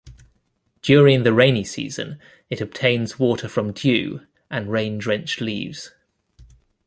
[0.81, 2.17] During the rainy season
[2.49, 5.91] it obtains water from dew and rain drenched leaves.